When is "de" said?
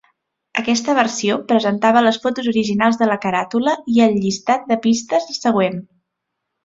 3.01-3.09, 4.73-4.79